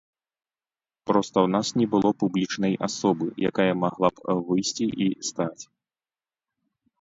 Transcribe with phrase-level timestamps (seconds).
[1.09, 5.63] Проста ў нас не было публічнай асобы, якая магла б выйсці і стаць.